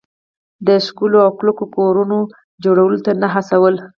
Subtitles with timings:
[0.67, 2.17] د ښکلو او کلکو کورونو
[2.63, 3.75] جوړولو ته نه هڅول.